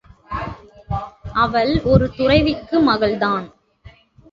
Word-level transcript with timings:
அவள் 1.33 1.81
ஒரு 1.83 2.11
துறவிக்கு 2.15 2.79
மகள்தான். 2.79 3.47